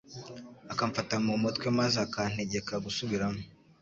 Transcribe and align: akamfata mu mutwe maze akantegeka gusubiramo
akamfata 0.71 1.15
mu 1.25 1.33
mutwe 1.43 1.67
maze 1.79 1.97
akantegeka 2.05 2.73
gusubiramo 2.85 3.41